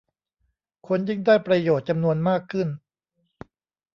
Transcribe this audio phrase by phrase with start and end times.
[0.87, 2.67] คนยิ่งได้ประโยชน์จำนวนมากขึ้น